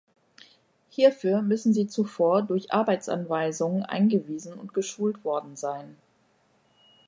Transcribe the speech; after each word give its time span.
Hierfür 0.89 1.43
müssen 1.43 1.73
sie 1.75 1.85
zuvor 1.85 2.41
durch 2.41 2.73
Arbeitsanweisungen 2.73 3.83
eingewiesen 3.83 4.55
und 4.55 4.73
geschult 4.73 5.23
worden 5.23 5.55
sein. 5.55 5.95